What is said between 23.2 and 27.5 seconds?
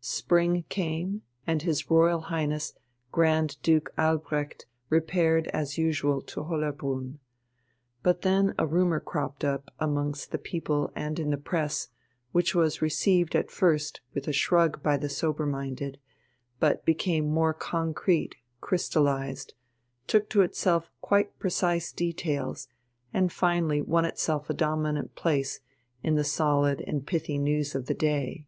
finally won itself a dominant place in the solid and pithy